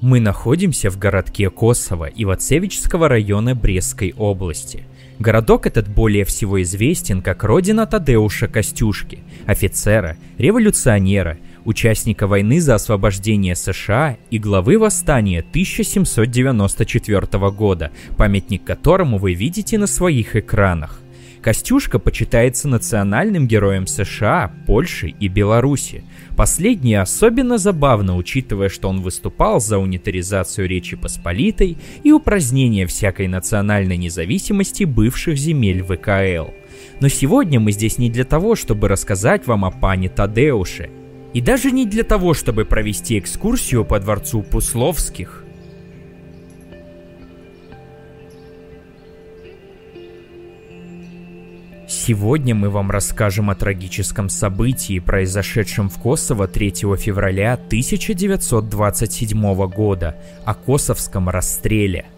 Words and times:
Мы 0.00 0.20
находимся 0.20 0.90
в 0.90 0.98
городке 0.98 1.50
Косово 1.50 2.04
Ивацевичского 2.04 3.08
района 3.08 3.56
Брестской 3.56 4.14
области. 4.16 4.84
Городок 5.18 5.66
этот 5.66 5.88
более 5.88 6.24
всего 6.24 6.62
известен 6.62 7.20
как 7.20 7.42
родина 7.42 7.84
Тадеуша 7.84 8.46
Костюшки, 8.46 9.18
офицера, 9.44 10.16
революционера, 10.38 11.38
участника 11.64 12.28
войны 12.28 12.60
за 12.60 12.76
освобождение 12.76 13.56
США 13.56 14.18
и 14.30 14.38
главы 14.38 14.78
восстания 14.78 15.40
1794 15.40 17.50
года, 17.50 17.90
памятник 18.16 18.62
которому 18.62 19.18
вы 19.18 19.34
видите 19.34 19.78
на 19.78 19.88
своих 19.88 20.36
экранах. 20.36 21.00
Костюшка 21.48 21.98
почитается 21.98 22.68
национальным 22.68 23.48
героем 23.48 23.86
США, 23.86 24.52
Польши 24.66 25.14
и 25.18 25.28
Беларуси. 25.28 26.04
Последнее 26.36 27.00
особенно 27.00 27.56
забавно, 27.56 28.18
учитывая, 28.18 28.68
что 28.68 28.90
он 28.90 29.00
выступал 29.00 29.58
за 29.58 29.78
унитаризацию 29.78 30.68
Речи 30.68 30.94
Посполитой 30.94 31.78
и 32.04 32.12
упразднение 32.12 32.86
всякой 32.86 33.28
национальной 33.28 33.96
независимости 33.96 34.84
бывших 34.84 35.38
земель 35.38 35.82
ВКЛ. 35.82 36.52
Но 37.00 37.08
сегодня 37.08 37.58
мы 37.60 37.72
здесь 37.72 37.96
не 37.96 38.10
для 38.10 38.24
того, 38.24 38.54
чтобы 38.54 38.86
рассказать 38.86 39.46
вам 39.46 39.64
о 39.64 39.70
пане 39.70 40.10
Тадеуше, 40.10 40.90
и 41.32 41.40
даже 41.40 41.70
не 41.70 41.86
для 41.86 42.02
того, 42.02 42.34
чтобы 42.34 42.66
провести 42.66 43.18
экскурсию 43.18 43.86
по 43.86 43.98
дворцу 43.98 44.42
Пусловских– 44.42 45.46
Сегодня 52.08 52.54
мы 52.54 52.70
вам 52.70 52.90
расскажем 52.90 53.50
о 53.50 53.54
трагическом 53.54 54.30
событии, 54.30 54.98
произошедшем 54.98 55.90
в 55.90 56.00
Косово 56.00 56.48
3 56.48 56.70
февраля 56.96 57.52
1927 57.52 59.68
года, 59.68 60.16
о 60.46 60.54
косовском 60.54 61.28
расстреле– 61.28 62.06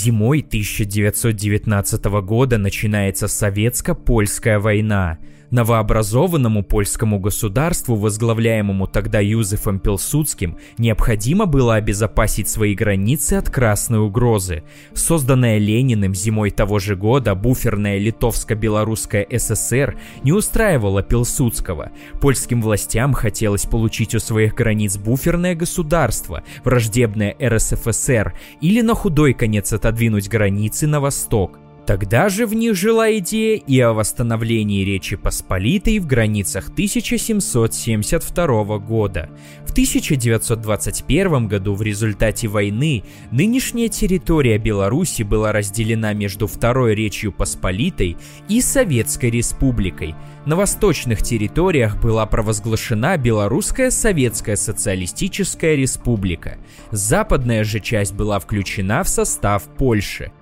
Зимой 0.00 0.40
1919 0.40 2.04
года 2.22 2.56
начинается 2.56 3.28
советско-польская 3.28 4.58
война– 4.58 5.18
Новообразованному 5.50 6.62
польскому 6.62 7.18
государству, 7.18 7.96
возглавляемому 7.96 8.86
тогда 8.86 9.18
Юзефом 9.18 9.80
Пилсудским, 9.80 10.56
необходимо 10.78 11.46
было 11.46 11.74
обезопасить 11.74 12.48
свои 12.48 12.74
границы 12.74 13.34
от 13.34 13.50
красной 13.50 13.98
угрозы. 13.98 14.62
Созданная 14.94 15.58
Лениным 15.58 16.14
зимой 16.14 16.50
того 16.50 16.78
же 16.78 16.94
года 16.94 17.34
буферная 17.34 17.98
Литовско-Белорусская 17.98 19.26
ССР 19.36 19.98
не 20.22 20.32
устраивала 20.32 21.02
Пилсудского. 21.02 21.90
Польским 22.20 22.62
властям 22.62 23.12
хотелось 23.12 23.66
получить 23.66 24.14
у 24.14 24.20
своих 24.20 24.54
границ 24.54 24.96
буферное 24.96 25.54
государство, 25.54 26.44
враждебное 26.64 27.34
РСФСР, 27.42 28.34
или 28.60 28.82
на 28.82 28.94
худой 28.94 29.34
конец 29.34 29.72
отодвинуть 29.72 30.28
границы 30.28 30.86
на 30.86 31.00
восток. 31.00 31.58
Тогда 31.90 32.28
же 32.28 32.46
в 32.46 32.54
них 32.54 32.76
жила 32.76 33.18
идея 33.18 33.56
и 33.56 33.80
о 33.80 33.92
восстановлении 33.92 34.84
Речи 34.84 35.16
Посполитой 35.16 35.98
в 35.98 36.06
границах 36.06 36.68
1772 36.68 38.78
года. 38.78 39.28
В 39.66 39.72
1921 39.72 41.48
году 41.48 41.74
в 41.74 41.82
результате 41.82 42.46
войны 42.46 43.02
нынешняя 43.32 43.88
территория 43.88 44.58
Беларуси 44.58 45.24
была 45.24 45.50
разделена 45.50 46.12
между 46.12 46.46
Второй 46.46 46.94
Речью 46.94 47.32
Посполитой 47.32 48.16
и 48.48 48.60
Советской 48.60 49.30
Республикой. 49.30 50.14
На 50.46 50.54
восточных 50.54 51.22
территориях 51.22 52.00
была 52.00 52.24
провозглашена 52.24 53.16
Белорусская 53.16 53.90
Советская 53.90 54.54
Социалистическая 54.54 55.74
Республика. 55.74 56.58
Западная 56.92 57.64
же 57.64 57.80
часть 57.80 58.14
была 58.14 58.38
включена 58.38 59.02
в 59.02 59.08
состав 59.08 59.64
Польши– 59.76 60.30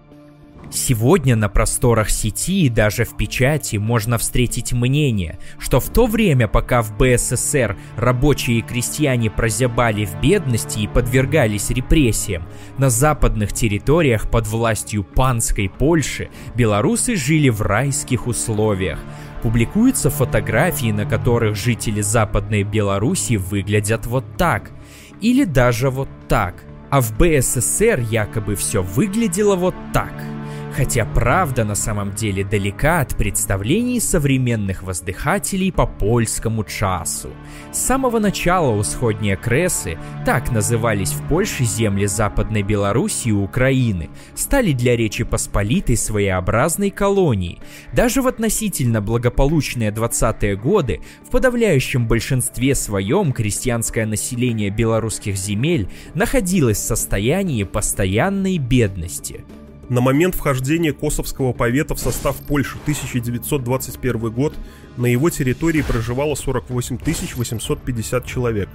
Сегодня 0.70 1.34
на 1.34 1.48
просторах 1.48 2.10
сети 2.10 2.66
и 2.66 2.68
даже 2.68 3.04
в 3.04 3.16
печати 3.16 3.76
можно 3.76 4.18
встретить 4.18 4.72
мнение, 4.72 5.38
что 5.58 5.80
в 5.80 5.88
то 5.88 6.06
время, 6.06 6.46
пока 6.46 6.82
в 6.82 6.96
БССР 6.98 7.76
рабочие 7.96 8.58
и 8.58 8.62
крестьяне 8.62 9.30
прозябали 9.30 10.04
в 10.04 10.20
бедности 10.20 10.80
и 10.80 10.86
подвергались 10.86 11.70
репрессиям, 11.70 12.46
на 12.76 12.90
западных 12.90 13.54
территориях 13.54 14.30
под 14.30 14.46
властью 14.46 15.04
панской 15.04 15.70
Польши 15.70 16.28
белорусы 16.54 17.16
жили 17.16 17.48
в 17.48 17.62
райских 17.62 18.26
условиях. 18.26 18.98
Публикуются 19.42 20.10
фотографии, 20.10 20.90
на 20.90 21.06
которых 21.06 21.56
жители 21.56 22.02
Западной 22.02 22.64
Беларуси 22.64 23.36
выглядят 23.36 24.04
вот 24.06 24.24
так. 24.36 24.70
Или 25.22 25.44
даже 25.44 25.88
вот 25.88 26.08
так. 26.28 26.64
А 26.90 27.00
в 27.00 27.16
БССР 27.16 28.00
якобы 28.10 28.54
все 28.56 28.82
выглядело 28.82 29.56
вот 29.56 29.74
так– 29.92 30.12
Хотя 30.78 31.04
правда 31.06 31.64
на 31.64 31.74
самом 31.74 32.14
деле 32.14 32.44
далека 32.44 33.00
от 33.00 33.16
представлений 33.16 33.98
современных 33.98 34.84
воздыхателей 34.84 35.72
по 35.72 35.88
польскому 35.88 36.62
часу. 36.62 37.30
С 37.72 37.78
самого 37.78 38.20
начала 38.20 38.70
усходние 38.76 39.36
Кресы, 39.36 39.98
так 40.24 40.52
назывались 40.52 41.10
в 41.10 41.26
Польше 41.26 41.64
земли 41.64 42.06
Западной 42.06 42.62
Белоруссии 42.62 43.30
и 43.30 43.32
Украины, 43.32 44.08
стали 44.36 44.70
для 44.70 44.94
Речи 44.94 45.24
Посполитой 45.24 45.96
своеобразной 45.96 46.90
колонией. 46.90 47.58
Даже 47.92 48.22
в 48.22 48.28
относительно 48.28 49.00
благополучные 49.00 49.90
20-е 49.90 50.54
годы 50.54 51.00
в 51.26 51.30
подавляющем 51.30 52.06
большинстве 52.06 52.76
своем 52.76 53.32
крестьянское 53.32 54.06
население 54.06 54.70
белорусских 54.70 55.34
земель 55.34 55.88
находилось 56.14 56.78
в 56.78 56.86
состоянии 56.86 57.64
постоянной 57.64 58.58
бедности– 58.58 59.44
на 59.88 60.02
момент 60.02 60.34
вхождения 60.34 60.92
Косовского 60.92 61.54
повета 61.54 61.94
в 61.94 61.98
состав 61.98 62.36
Польши 62.36 62.76
1921 62.82 64.30
год 64.30 64.54
на 64.96 65.06
его 65.06 65.30
территории 65.30 65.82
проживало 65.82 66.34
48 66.34 66.98
850 67.34 68.26
человек. 68.26 68.68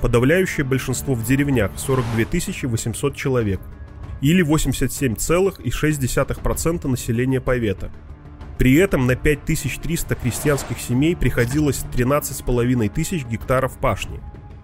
Подавляющее 0.00 0.64
большинство 0.64 1.14
в 1.14 1.22
деревнях 1.24 1.72
42 1.76 2.24
800 2.68 3.14
человек. 3.14 3.60
Или 4.22 4.42
87,6% 4.44 6.88
населения 6.88 7.40
повета. 7.40 7.92
При 8.56 8.74
этом 8.74 9.06
на 9.06 9.16
5300 9.16 10.14
крестьянских 10.14 10.78
семей 10.80 11.16
приходилось 11.16 11.84
13,5 11.94 12.88
тысяч 12.88 13.26
гектаров 13.26 13.76
пашни. 13.78 14.20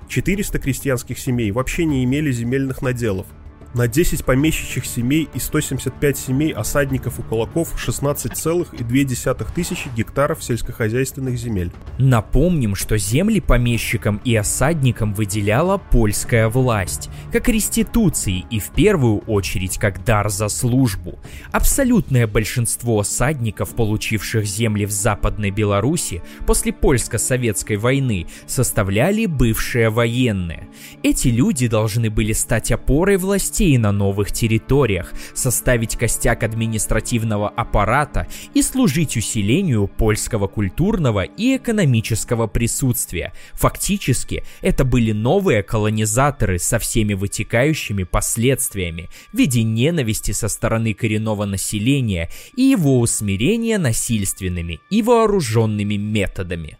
400 0.09 0.59
крестьянских 0.59 1.19
семей 1.19 1.50
вообще 1.50 1.84
не 1.84 2.03
имели 2.05 2.33
земельных 2.33 2.81
наделов– 2.81 3.27
на 3.75 3.86
10 3.86 4.25
помещичьих 4.25 4.84
семей 4.84 5.28
и 5.32 5.38
175 5.38 6.19
семей 6.19 6.53
осадников 6.53 7.19
и 7.19 7.22
кулаков 7.22 7.75
16,2 7.76 9.47
тысячи 9.54 9.88
гектаров 9.97 10.42
сельскохозяйственных 10.42 11.36
земель. 11.36 11.70
Напомним, 11.98 12.75
что 12.75 12.98
земли 12.98 13.41
помещикам 13.41 14.20
и 14.25 14.34
осадникам 14.34 15.14
выделяла 15.14 15.78
польская 15.78 16.48
власть, 16.48 17.10
как 17.32 17.48
реституции 17.48 18.44
и 18.50 18.59
в 18.59 18.70
первую 18.70 19.19
очередь 19.20 19.78
как 19.78 20.04
дар 20.04 20.30
за 20.30 20.48
службу. 20.48 21.19
Абсолютное 21.53 22.26
большинство 22.26 23.00
осадников, 23.00 23.75
получивших 23.75 24.44
земли 24.44 24.86
в 24.86 24.91
Западной 24.91 25.50
Беларуси 25.50 26.22
после 26.47 26.72
польско-советской 26.72 27.77
войны, 27.77 28.27
составляли 28.47 29.27
бывшие 29.27 29.91
военные. 29.91 30.68
Эти 31.03 31.28
люди 31.28 31.68
должны 31.68 32.10
были 32.10 32.33
стать 32.33 32.72
опорой 32.72 33.16
власти 33.16 33.59
властей 33.60 33.78
на 33.78 33.92
новых 33.92 34.33
территориях, 34.33 35.12
составить 35.34 35.97
костяк 35.97 36.42
административного 36.42 37.48
аппарата 37.48 38.27
и 38.54 38.62
служить 38.62 39.16
усилению 39.16 39.86
польского 39.86 40.47
культурного 40.47 41.24
и 41.24 41.57
экономического 41.57 42.47
присутствия. 42.47 43.33
Фактически, 43.53 44.45
это 44.62 44.84
были 44.84 45.12
новые 45.12 45.62
колонизаторы 45.62 46.59
со 46.59 46.78
всеми 46.78 47.15
вытекающими 47.15 48.04
последствиями 48.04 49.09
в 49.33 49.39
виде 49.39 49.62
ненависти 49.62 50.33
со 50.33 50.48
стороны 50.48 50.95
коренного 50.95 51.45
населения 51.45 52.30
и 52.57 52.62
его 52.62 52.98
усмирения 53.01 53.78
насильственными 53.78 54.80
и 54.91 55.03
вооруженными 55.03 55.97
методами. 55.97 56.78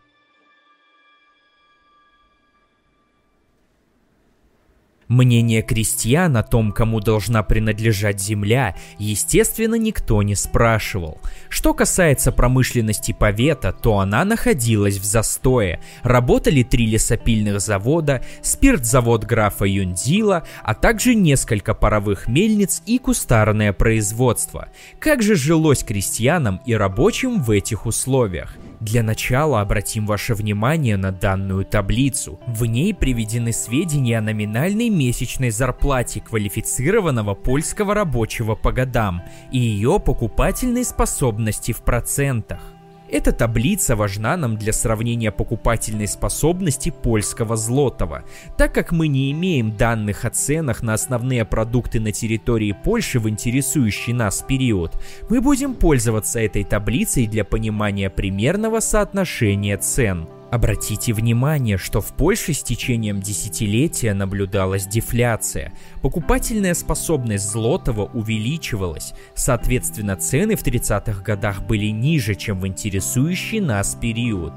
Мнение 5.11 5.63
крестьян 5.63 6.37
о 6.37 6.45
том, 6.45 6.71
кому 6.71 7.01
должна 7.01 7.43
принадлежать 7.43 8.21
земля, 8.21 8.77
естественно, 8.97 9.75
никто 9.75 10.23
не 10.23 10.37
спрашивал. 10.37 11.19
Что 11.49 11.75
касается 11.75 12.31
промышленности 12.31 13.11
Повета, 13.11 13.73
то 13.73 13.99
она 13.99 14.25
находилась 14.25 14.99
в 14.99 15.05
застое. 15.05 15.81
Работали 16.05 16.63
три 16.63 16.87
лесопильных 16.87 17.61
завода, 17.61 18.23
спиртзавод 18.41 19.25
графа 19.25 19.65
Юндила, 19.65 20.47
а 20.63 20.75
также 20.75 21.17
несколько 21.17 21.75
паровых 21.75 22.29
мельниц 22.29 22.81
и 22.87 22.99
кустарное 22.99 23.73
производство. 23.73 24.69
Как 25.01 25.23
же 25.25 25.35
жилось 25.35 25.83
крестьянам 25.83 26.61
и 26.65 26.75
рабочим 26.75 27.43
в 27.43 27.51
этих 27.51 27.85
условиях? 27.85 28.57
Для 28.81 29.03
начала 29.03 29.61
обратим 29.61 30.07
ваше 30.07 30.35
внимание 30.35 30.97
на 30.97 31.13
данную 31.13 31.67
таблицу. 31.67 32.41
В 32.47 32.65
ней 32.65 32.95
приведены 32.95 33.53
сведения 33.53 34.17
о 34.17 34.23
номинальной 34.23 34.89
месячной 34.89 35.51
зарплате 35.51 36.23
квалифицированного 36.23 37.35
польского 37.35 37.95
рабочего 37.95 38.55
по 38.55 38.73
годам 38.73 39.23
и 39.53 39.59
ее 39.59 40.01
покупательной 40.01 40.85
способности 40.85 41.73
в 41.73 41.83
процентах. 41.83 42.70
Эта 43.13 43.33
таблица 43.33 43.97
важна 43.97 44.37
нам 44.37 44.57
для 44.57 44.73
сравнения 44.73 45.33
покупательной 45.33 46.07
способности 46.07 46.91
польского 46.91 47.57
злотого, 47.57 48.23
так 48.57 48.73
как 48.73 48.93
мы 48.93 49.09
не 49.09 49.33
имеем 49.33 49.77
данных 49.77 50.25
о 50.25 50.31
ценах 50.31 50.83
на 50.83 50.95
основные 50.95 51.45
продукты 51.45 51.99
на 51.99 52.13
территории 52.13 52.73
Польши 52.85 53.19
в 53.19 53.29
интересующий 53.29 54.13
нас 54.13 54.45
период. 54.47 54.93
Мы 55.29 55.41
будем 55.41 55.75
пользоваться 55.75 56.39
этой 56.39 56.63
таблицей 56.63 57.27
для 57.27 57.45
понимания 57.45 58.11
примерного 58.11 58.79
соотношения 58.79 59.77
цен. 59.77 60.29
Обратите 60.51 61.13
внимание, 61.13 61.79
что 61.79 62.01
в 62.01 62.13
Польше 62.13 62.55
с 62.55 62.63
течением 62.63 63.21
десятилетия 63.21 64.15
наблюдалась 64.15 64.87
дефляция. 64.87 65.73
Покупательная 66.03 66.75
способность 66.75 67.49
Злотого 67.49 68.07
увеличивалась, 68.07 69.15
соответственно 69.37 70.17
цены 70.17 70.57
в 70.57 70.65
30-х 70.65 71.23
годах 71.23 71.63
были 71.63 71.87
ниже, 71.87 72.35
чем 72.35 72.59
в 72.59 72.67
интересующий 72.67 73.61
нас 73.61 73.95
период. 73.95 74.53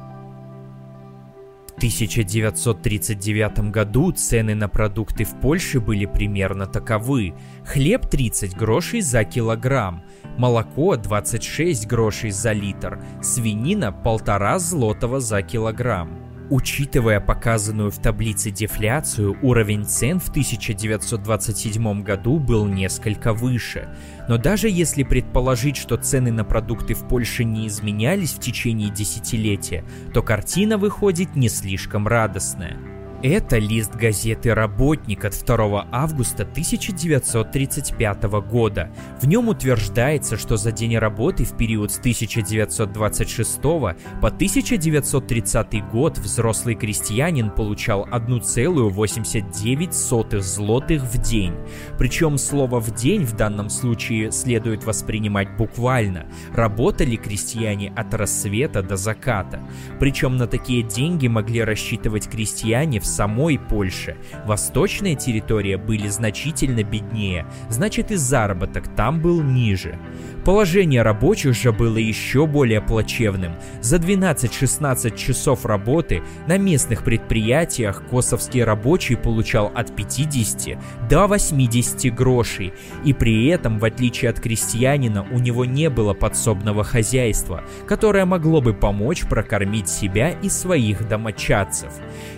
В 1.67 1.77
1939 1.77 3.71
году 3.71 4.11
цены 4.11 4.55
на 4.55 4.69
продукты 4.69 5.25
в 5.25 5.39
Польше 5.41 5.79
были 5.79 6.05
примерно 6.05 6.65
таковы. 6.65 7.33
Хлеб 7.65 8.07
30 8.07 8.55
грошей 8.55 9.01
за 9.01 9.23
килограмм, 9.25 10.03
молоко 10.37 10.95
26 10.95 11.87
грошей 11.87 12.31
за 12.31 12.51
литр, 12.51 12.99
свинина 13.21 13.91
полтора 13.91 14.59
злотого 14.59 15.19
за 15.19 15.41
килограмм. 15.41 16.23
Учитывая 16.49 17.19
показанную 17.19 17.89
в 17.89 17.97
таблице 17.99 18.51
дефляцию, 18.51 19.37
уровень 19.41 19.85
цен 19.85 20.19
в 20.19 20.29
1927 20.29 22.03
году 22.03 22.37
был 22.37 22.65
несколько 22.65 23.33
выше. 23.33 23.87
Но 24.27 24.37
даже 24.37 24.69
если 24.69 25.03
предположить, 25.03 25.77
что 25.77 25.97
цены 25.97 26.31
на 26.31 26.43
продукты 26.43 26.93
в 26.93 27.07
Польше 27.07 27.43
не 27.43 27.67
изменялись 27.67 28.33
в 28.33 28.39
течение 28.39 28.89
десятилетия, 28.89 29.83
то 30.13 30.21
картина 30.21 30.77
выходит 30.77 31.35
не 31.35 31.49
слишком 31.49 32.07
радостная. 32.07 32.77
Это 33.23 33.57
лист 33.57 33.95
газеты 33.95 34.53
«Работник» 34.53 35.23
от 35.23 35.33
2 35.45 35.87
августа 35.93 36.43
1935 36.43 38.23
года. 38.51 38.91
В 39.21 39.27
нем 39.27 39.47
утверждается, 39.47 40.37
что 40.37 40.57
за 40.57 40.73
день 40.73 40.97
работы 40.97 41.45
в 41.45 41.55
период 41.55 41.93
с 41.93 41.99
1926 41.99 43.61
по 43.61 43.95
1930 44.21 45.89
год 45.89 46.17
взрослый 46.17 46.75
крестьянин 46.75 47.49
получал 47.49 48.05
1,89 48.11 50.41
злотых 50.41 51.03
в 51.03 51.17
день. 51.21 51.53
Причем 51.97 52.37
слово 52.37 52.81
«в 52.81 52.93
день» 52.93 53.23
в 53.23 53.37
данном 53.37 53.69
случае 53.69 54.33
следует 54.33 54.83
воспринимать 54.83 55.55
буквально. 55.55 56.25
Работали 56.53 57.15
крестьяне 57.15 57.93
от 57.95 58.13
рассвета 58.13 58.83
до 58.83 58.97
заката. 58.97 59.61
Причем 59.97 60.35
на 60.35 60.45
такие 60.45 60.83
деньги 60.83 61.29
могли 61.29 61.63
рассчитывать 61.63 62.27
крестьяне 62.27 62.99
в 62.99 63.12
самой 63.13 63.59
Польше. 63.59 64.17
Восточные 64.45 65.15
территории 65.15 65.75
были 65.75 66.07
значительно 66.07 66.83
беднее, 66.83 67.45
значит 67.69 68.11
и 68.11 68.15
заработок 68.15 68.93
там 68.95 69.21
был 69.21 69.41
ниже. 69.41 69.97
Положение 70.45 71.03
рабочих 71.03 71.55
же 71.55 71.71
было 71.71 71.97
еще 71.97 72.45
более 72.45 72.81
плачевным. 72.81 73.53
За 73.81 73.95
12-16 73.95 75.15
часов 75.15 75.65
работы 75.65 76.21
на 76.47 76.57
местных 76.57 77.03
предприятиях 77.03 78.03
косовский 78.09 78.63
рабочий 78.63 79.15
получал 79.15 79.71
от 79.73 79.95
50 79.95 80.77
до 81.09 81.27
80 81.27 82.13
грошей, 82.13 82.73
и 83.05 83.13
при 83.13 83.47
этом, 83.47 83.79
в 83.79 83.85
отличие 83.85 84.31
от 84.31 84.39
крестьянина, 84.41 85.25
у 85.31 85.39
него 85.39 85.63
не 85.63 85.89
было 85.89 86.13
подсобного 86.13 86.83
хозяйства, 86.83 87.63
которое 87.87 88.25
могло 88.25 88.59
бы 88.61 88.73
помочь 88.73 89.21
прокормить 89.21 89.87
себя 89.87 90.31
и 90.31 90.49
своих 90.49 91.07
домочадцев. 91.07 91.91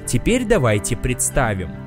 Теперь 0.06 0.46
давайте 0.66 0.96
представим– 0.96 1.70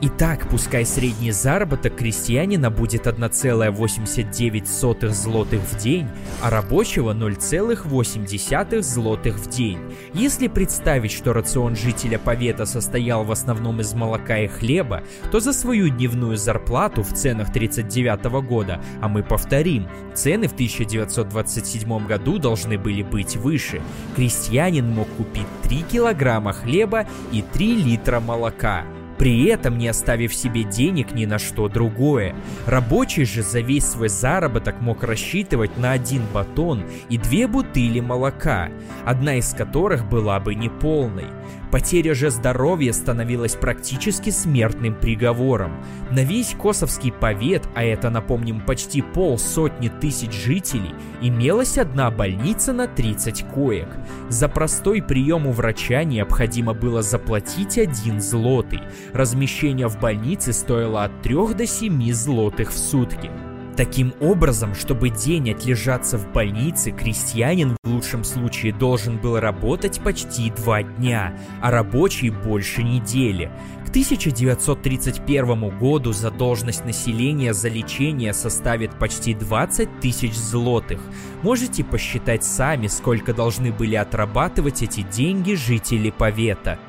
Итак, 0.00 0.46
пускай 0.48 0.86
средний 0.86 1.32
заработок 1.32 1.96
крестьянина 1.96 2.70
будет 2.70 3.08
1,89 3.08 5.10
злотых 5.10 5.60
в 5.60 5.76
день, 5.76 6.06
а 6.40 6.50
рабочего 6.50 7.12
0,8 7.12 8.80
злотых 8.80 9.38
в 9.38 9.50
день. 9.50 9.80
Если 10.14 10.46
представить, 10.46 11.10
что 11.10 11.32
рацион 11.32 11.74
жителя 11.74 12.20
Повета 12.20 12.64
состоял 12.64 13.24
в 13.24 13.32
основном 13.32 13.80
из 13.80 13.92
молока 13.92 14.38
и 14.38 14.46
хлеба, 14.46 15.02
то 15.32 15.40
за 15.40 15.52
свою 15.52 15.88
дневную 15.88 16.36
зарплату 16.36 17.02
в 17.02 17.12
ценах 17.12 17.52
39 17.52 18.24
года, 18.46 18.80
а 19.00 19.08
мы 19.08 19.24
повторим, 19.24 19.88
цены 20.14 20.46
в 20.46 20.52
1927 20.52 22.06
году 22.06 22.38
должны 22.38 22.78
были 22.78 23.02
быть 23.02 23.36
выше, 23.36 23.82
крестьянин 24.14 24.88
мог 24.88 25.08
купить 25.16 25.48
3 25.64 25.82
килограмма 25.90 26.52
хлеба 26.52 27.04
и 27.32 27.42
3 27.42 27.82
литра 27.82 28.20
молока– 28.20 28.84
при 29.18 29.46
этом 29.46 29.76
не 29.78 29.88
оставив 29.88 30.34
себе 30.34 30.64
денег 30.64 31.12
ни 31.12 31.26
на 31.26 31.38
что 31.38 31.68
другое. 31.68 32.34
Рабочий 32.66 33.24
же 33.24 33.42
за 33.42 33.60
весь 33.60 33.84
свой 33.84 34.08
заработок 34.08 34.80
мог 34.80 35.02
рассчитывать 35.02 35.76
на 35.76 35.92
один 35.92 36.22
батон 36.32 36.84
и 37.08 37.18
две 37.18 37.46
бутыли 37.46 38.00
молока, 38.00 38.70
одна 39.04 39.34
из 39.36 39.52
которых 39.52 40.08
была 40.08 40.40
бы 40.40 40.54
неполной. 40.54 41.26
Потеря 41.70 42.14
же 42.14 42.30
здоровья 42.30 42.92
становилась 42.92 43.54
практически 43.54 44.30
смертным 44.30 44.94
приговором. 44.94 45.84
На 46.10 46.24
весь 46.24 46.54
Косовский 46.58 47.12
повет, 47.12 47.68
а 47.74 47.84
это, 47.84 48.08
напомним, 48.08 48.62
почти 48.62 49.02
полсотни 49.02 49.88
тысяч 49.88 50.32
жителей, 50.32 50.94
имелась 51.20 51.76
одна 51.76 52.10
больница 52.10 52.72
на 52.72 52.86
30 52.86 53.44
коек. 53.52 53.88
За 54.30 54.48
простой 54.48 55.02
прием 55.02 55.46
у 55.46 55.52
врача 55.52 56.04
необходимо 56.04 56.72
было 56.72 57.02
заплатить 57.02 57.76
один 57.76 58.20
злотый. 58.20 58.80
Размещение 59.12 59.88
в 59.88 59.98
больнице 59.98 60.52
стоило 60.52 61.04
от 61.04 61.22
3 61.22 61.54
до 61.54 61.66
7 61.66 62.12
злотых 62.12 62.70
в 62.70 62.78
сутки. 62.78 63.30
Таким 63.78 64.12
образом, 64.20 64.74
чтобы 64.74 65.08
день 65.08 65.52
отлежаться 65.52 66.18
в 66.18 66.32
больнице, 66.32 66.90
крестьянин 66.90 67.76
в 67.84 67.88
лучшем 67.88 68.24
случае 68.24 68.72
должен 68.72 69.18
был 69.18 69.38
работать 69.38 70.00
почти 70.02 70.50
два 70.50 70.82
дня, 70.82 71.38
а 71.62 71.70
рабочий 71.70 72.30
больше 72.30 72.82
недели. 72.82 73.52
К 73.86 73.90
1931 73.90 75.78
году 75.78 76.12
задолженность 76.12 76.84
населения 76.84 77.54
за 77.54 77.68
лечение 77.68 78.34
составит 78.34 78.98
почти 78.98 79.32
20 79.32 80.00
тысяч 80.00 80.34
злотых. 80.34 81.00
Можете 81.42 81.84
посчитать 81.84 82.42
сами, 82.42 82.88
сколько 82.88 83.32
должны 83.32 83.70
были 83.70 83.94
отрабатывать 83.94 84.82
эти 84.82 85.02
деньги 85.02 85.54
жители 85.54 86.10
Повета– 86.10 86.80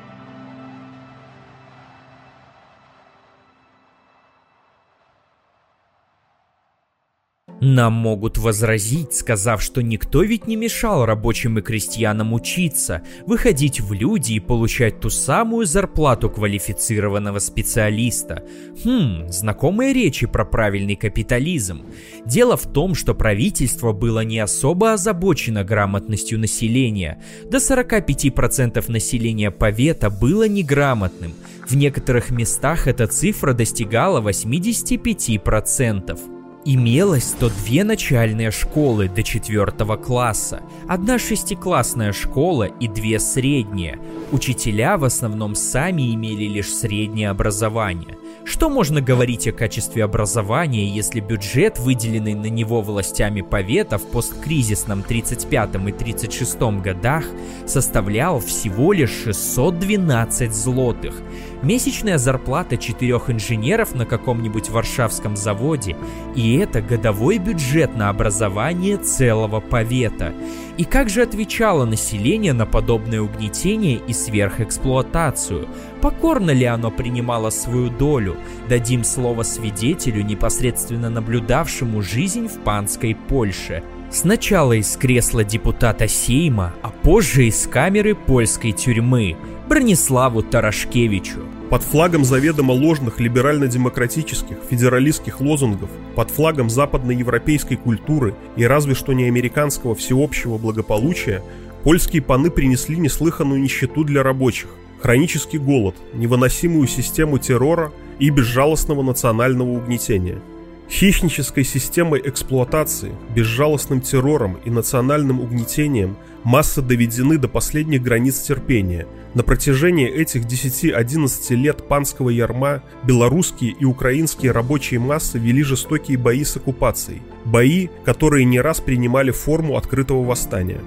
Нам 7.60 7.92
могут 7.92 8.38
возразить, 8.38 9.14
сказав, 9.14 9.62
что 9.62 9.82
никто 9.82 10.22
ведь 10.22 10.46
не 10.46 10.56
мешал 10.56 11.04
рабочим 11.04 11.58
и 11.58 11.62
крестьянам 11.62 12.32
учиться, 12.32 13.02
выходить 13.26 13.80
в 13.80 13.92
люди 13.92 14.32
и 14.32 14.40
получать 14.40 15.00
ту 15.00 15.10
самую 15.10 15.66
зарплату 15.66 16.30
квалифицированного 16.30 17.38
специалиста. 17.38 18.42
Хм, 18.82 19.28
знакомые 19.28 19.92
речи 19.92 20.26
про 20.26 20.46
правильный 20.46 20.96
капитализм. 20.96 21.82
Дело 22.24 22.56
в 22.56 22.72
том, 22.72 22.94
что 22.94 23.14
правительство 23.14 23.92
было 23.92 24.24
не 24.24 24.38
особо 24.38 24.94
озабочено 24.94 25.62
грамотностью 25.62 26.38
населения. 26.38 27.22
До 27.50 27.58
45% 27.58 28.90
населения 28.90 29.50
Повета 29.50 30.08
было 30.08 30.48
неграмотным. 30.48 31.34
В 31.68 31.76
некоторых 31.76 32.30
местах 32.30 32.88
эта 32.88 33.06
цифра 33.06 33.52
достигала 33.52 34.22
85%. 34.22 36.39
Имелось 36.66 37.24
102 37.24 37.84
начальные 37.84 38.50
школы 38.50 39.08
до 39.08 39.22
4 39.22 39.66
класса, 39.96 40.60
одна 40.86 41.18
шестиклассная 41.18 42.12
школа 42.12 42.64
и 42.64 42.86
две 42.86 43.18
средние. 43.18 43.98
Учителя 44.30 44.98
в 44.98 45.04
основном 45.04 45.54
сами 45.54 46.14
имели 46.14 46.44
лишь 46.44 46.68
среднее 46.68 47.30
образование. 47.30 48.19
Что 48.44 48.70
можно 48.70 49.02
говорить 49.02 49.46
о 49.48 49.52
качестве 49.52 50.02
образования, 50.02 50.88
если 50.88 51.20
бюджет, 51.20 51.78
выделенный 51.78 52.34
на 52.34 52.46
него 52.46 52.80
властями 52.80 53.42
Повета 53.42 53.98
в 53.98 54.06
посткризисном 54.06 55.02
35 55.02 55.74
и 55.88 55.92
36 55.92 56.60
годах, 56.82 57.24
составлял 57.66 58.40
всего 58.40 58.92
лишь 58.92 59.10
612 59.24 60.54
злотых? 60.54 61.14
Месячная 61.62 62.16
зарплата 62.16 62.78
четырех 62.78 63.28
инженеров 63.28 63.94
на 63.94 64.06
каком-нибудь 64.06 64.70
варшавском 64.70 65.36
заводе, 65.36 65.96
и 66.34 66.56
это 66.56 66.80
годовой 66.80 67.36
бюджет 67.36 67.94
на 67.94 68.08
образование 68.08 68.96
целого 68.96 69.60
Повета. 69.60 70.32
И 70.78 70.84
как 70.84 71.10
же 71.10 71.20
отвечало 71.20 71.84
население 71.84 72.54
на 72.54 72.64
подобное 72.64 73.20
угнетение 73.20 74.00
и 74.06 74.14
сверхэксплуатацию? 74.14 75.68
Покорно 76.02 76.50
ли 76.50 76.64
оно 76.64 76.90
принимало 76.90 77.50
свою 77.50 77.90
долю? 77.90 78.36
Дадим 78.68 79.04
слово 79.04 79.42
свидетелю, 79.42 80.22
непосредственно 80.22 81.10
наблюдавшему 81.10 82.00
жизнь 82.00 82.48
в 82.48 82.60
панской 82.60 83.14
Польше. 83.14 83.82
Сначала 84.10 84.72
из 84.72 84.96
кресла 84.96 85.44
депутата 85.44 86.08
Сейма, 86.08 86.72
а 86.82 86.88
позже 86.88 87.46
из 87.46 87.66
камеры 87.66 88.14
польской 88.14 88.72
тюрьмы 88.72 89.36
Брониславу 89.68 90.42
Тарашкевичу. 90.42 91.40
Под 91.68 91.82
флагом 91.84 92.24
заведомо 92.24 92.72
ложных 92.72 93.20
либерально-демократических, 93.20 94.56
федералистских 94.68 95.40
лозунгов, 95.40 95.90
под 96.16 96.28
флагом 96.30 96.68
западноевропейской 96.68 97.76
культуры 97.76 98.34
и 98.56 98.64
разве 98.64 98.94
что 98.94 99.12
не 99.12 99.24
американского 99.24 99.94
всеобщего 99.94 100.58
благополучия, 100.58 101.44
польские 101.84 102.22
паны 102.22 102.50
принесли 102.50 102.96
неслыханную 102.96 103.60
нищету 103.60 104.02
для 104.02 104.24
рабочих, 104.24 104.70
хронический 105.00 105.58
голод, 105.58 105.94
невыносимую 106.14 106.86
систему 106.86 107.38
террора 107.38 107.92
и 108.18 108.30
безжалостного 108.30 109.02
национального 109.02 109.70
угнетения. 109.70 110.40
Хищнической 110.88 111.64
системой 111.64 112.20
эксплуатации, 112.24 113.12
безжалостным 113.34 114.00
террором 114.00 114.58
и 114.64 114.70
национальным 114.70 115.40
угнетением 115.40 116.16
массы 116.42 116.82
доведены 116.82 117.38
до 117.38 117.48
последних 117.48 118.02
границ 118.02 118.40
терпения– 118.40 119.06
на 119.32 119.44
протяжении 119.44 120.08
этих 120.08 120.42
10-11 120.42 121.54
лет 121.54 121.86
панского 121.86 122.30
ярма 122.30 122.82
белорусские 123.04 123.70
и 123.78 123.84
украинские 123.84 124.50
рабочие 124.50 124.98
массы 124.98 125.38
вели 125.38 125.62
жестокие 125.62 126.18
бои 126.18 126.42
с 126.42 126.56
оккупацией. 126.56 127.22
Бои, 127.44 127.88
которые 128.04 128.44
не 128.44 128.60
раз 128.60 128.80
принимали 128.80 129.30
форму 129.30 129.76
открытого 129.76 130.24
восстания. 130.24 130.80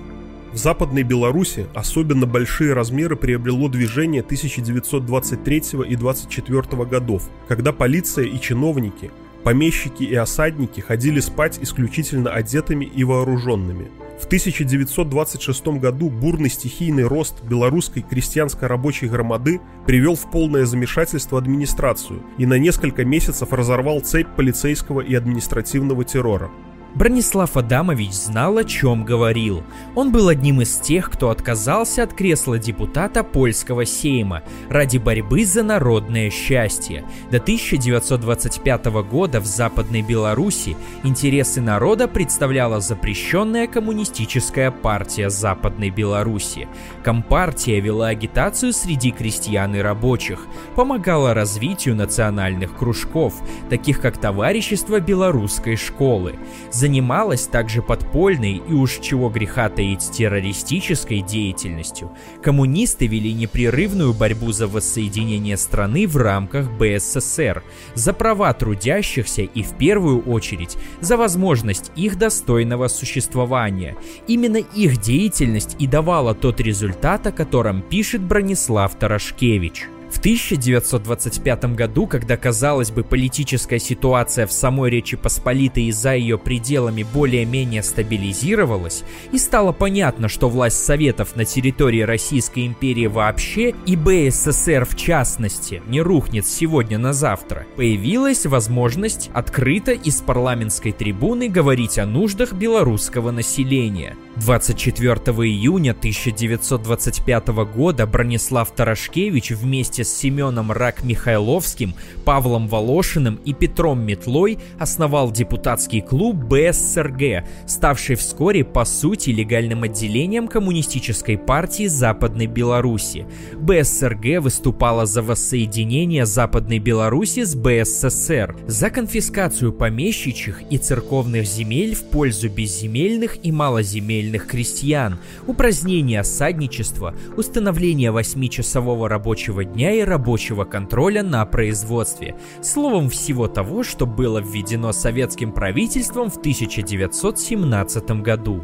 В 0.53 0.57
Западной 0.57 1.01
Беларуси 1.01 1.65
особенно 1.73 2.27
большие 2.27 2.73
размеры 2.73 3.15
приобрело 3.15 3.69
движение 3.69 4.21
1923 4.21 5.63
и 5.87 5.95
24 5.95 6.85
годов, 6.85 7.27
когда 7.47 7.73
полиция 7.73 8.25
и 8.25 8.39
чиновники, 8.39 9.09
помещики 9.43 10.03
и 10.03 10.13
осадники 10.13 10.79
ходили 10.79 11.21
спать 11.21 11.57
исключительно 11.59 12.29
одетыми 12.29 12.85
и 12.85 13.03
вооруженными– 13.03 13.89
в 14.23 14.25
1926 14.25 15.67
году 15.79 16.09
бурный 16.09 16.49
стихийный 16.49 17.03
рост 17.03 17.43
белорусской 17.43 18.03
крестьянско-рабочей 18.03 19.09
громады 19.09 19.59
привел 19.85 20.15
в 20.15 20.31
полное 20.31 20.65
замешательство 20.65 21.37
администрацию 21.37 22.23
и 22.37 22.45
на 22.45 22.57
несколько 22.57 23.03
месяцев 23.03 23.51
разорвал 23.51 23.99
цепь 23.99 24.29
полицейского 24.37 25.01
и 25.01 25.13
административного 25.13 26.05
террора. 26.05 26.51
Бронислав 26.95 27.57
Адамович 27.57 28.11
знал, 28.11 28.57
о 28.57 28.63
чем 28.63 29.03
говорил. 29.03 29.63
Он 29.95 30.11
был 30.11 30.27
одним 30.27 30.61
из 30.61 30.77
тех, 30.77 31.09
кто 31.09 31.31
отказался 31.31 32.03
от 32.03 32.13
кресла 32.13 32.59
депутата 32.59 33.23
польского 33.23 33.85
сейма 33.85 34.43
ради 34.69 34.99
борьбы 34.99 35.43
за 35.43 35.63
народное 35.63 36.29
счастье. 36.29 37.03
До 37.31 37.37
1925 37.37 38.85
года 39.09 39.39
в 39.39 39.45
Западной 39.45 40.03
Беларуси 40.03 40.77
интересы 41.03 41.61
народа 41.61 42.07
представляла 42.07 42.79
запрещенная 42.79 43.67
коммунистическая 43.67 44.69
партия 44.69 45.31
Западной 45.31 45.89
Беларуси. 45.89 46.67
Компартия 47.03 47.81
вела 47.81 48.07
агитацию 48.07 48.71
среди 48.71 49.11
крестьян 49.11 49.75
и 49.75 49.79
рабочих, 49.79 50.47
помогала 50.75 51.33
развитию 51.33 51.95
национальных 51.95 52.77
кружков, 52.77 53.33
таких 53.69 53.99
как 53.99 54.17
Товарищество 54.17 55.01
белорусской 55.01 55.75
школы 55.75 56.35
занималась 56.71 57.45
также 57.47 57.81
подпольной 57.81 58.61
и 58.67 58.73
уж 58.73 58.99
чего 58.99 59.29
греха 59.29 59.67
таить 59.67 60.11
террористической 60.11 61.21
деятельностью. 61.21 62.09
Коммунисты 62.41 63.07
вели 63.07 63.33
непрерывную 63.33 64.13
борьбу 64.13 64.53
за 64.53 64.67
воссоединение 64.67 65.57
страны 65.57 66.07
в 66.07 66.15
рамках 66.15 66.71
БССР, 66.71 67.63
за 67.95 68.13
права 68.13 68.53
трудящихся 68.53 69.41
и 69.41 69.61
в 69.61 69.77
первую 69.77 70.21
очередь 70.21 70.77
за 71.01 71.17
возможность 71.17 71.91
их 71.97 72.17
достойного 72.17 72.87
существования. 72.87 73.97
Именно 74.27 74.57
их 74.57 75.01
деятельность 75.01 75.75
и 75.79 75.87
давала 75.87 76.33
тот 76.33 76.61
результат, 76.61 76.92
о 77.27 77.31
котором 77.31 77.81
пишет 77.81 78.21
Бронислав 78.21 78.95
Тарашкевич. 78.95 79.87
В 80.13 80.19
1925 80.19 81.75
году, 81.75 82.05
когда, 82.05 82.37
казалось 82.37 82.91
бы, 82.91 83.03
политическая 83.03 83.79
ситуация 83.79 84.45
в 84.45 84.53
самой 84.53 84.91
Речи 84.91 85.17
Посполитой 85.17 85.85
и 85.85 85.91
за 85.91 86.13
ее 86.13 86.37
пределами 86.37 87.03
более-менее 87.03 87.81
стабилизировалась, 87.81 89.03
и 89.31 89.39
стало 89.39 89.71
понятно, 89.71 90.29
что 90.29 90.49
власть 90.49 90.85
Советов 90.85 91.35
на 91.35 91.45
территории 91.45 92.01
Российской 92.01 92.67
империи 92.67 93.07
вообще 93.07 93.73
и 93.87 93.95
БССР 93.95 94.85
в 94.85 94.95
частности 94.95 95.81
не 95.87 95.99
рухнет 95.99 96.45
сегодня 96.45 96.99
на 96.99 97.11
завтра, 97.11 97.65
появилась 97.75 98.45
возможность 98.45 99.31
открыто 99.33 99.93
из 99.93 100.21
парламентской 100.21 100.91
трибуны 100.91 101.49
говорить 101.49 101.97
о 101.97 102.05
нуждах 102.05 102.53
белорусского 102.53 103.31
населения. 103.31 104.15
24 104.37 105.13
июня 105.47 105.91
1925 105.91 107.47
года 107.71 108.07
Бронислав 108.07 108.71
Тарашкевич 108.71 109.51
вместе 109.51 110.03
с 110.03 110.11
Семеном 110.11 110.71
Рак-Михайловским, 110.71 111.93
Павлом 112.25 112.67
Волошиным 112.67 113.35
и 113.45 113.53
Петром 113.53 114.01
Метлой 114.01 114.57
основал 114.79 115.31
депутатский 115.31 116.01
клуб 116.01 116.35
БСРГ, 116.35 117.45
ставший 117.67 118.15
вскоре 118.15 118.63
по 118.63 118.85
сути 118.85 119.29
легальным 119.29 119.83
отделением 119.83 120.47
Коммунистической 120.47 121.37
партии 121.37 121.85
Западной 121.85 122.47
Беларуси. 122.47 123.27
БСРГ 123.53 124.41
выступала 124.41 125.05
за 125.05 125.21
воссоединение 125.21 126.25
Западной 126.25 126.79
Беларуси 126.79 127.43
с 127.43 127.55
БССР, 127.55 128.55
за 128.65 128.89
конфискацию 128.89 129.71
помещичьих 129.73 130.63
и 130.71 130.79
церковных 130.79 131.45
земель 131.45 131.93
в 131.93 132.03
пользу 132.05 132.49
безземельных 132.49 133.37
и 133.43 133.51
малоземельных 133.51 134.22
земельных 134.23 134.47
крестьян, 134.47 135.19
упразднение 135.47 136.21
осадничества, 136.21 137.15
установление 137.37 138.11
8-часового 138.11 139.07
рабочего 139.07 139.63
дня 139.63 139.91
и 139.93 140.01
рабочего 140.01 140.63
контроля 140.63 141.23
на 141.23 141.45
производстве. 141.45 142.35
Словом, 142.61 143.09
всего 143.09 143.47
того, 143.47 143.83
что 143.83 144.05
было 144.05 144.39
введено 144.39 144.91
советским 144.91 145.51
правительством 145.51 146.29
в 146.29 146.37
1917 146.37 148.21
году. 148.21 148.63